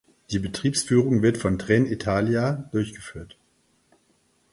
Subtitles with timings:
[0.31, 3.37] Die Betriebsführung wird von Trenitalia durchgeführt.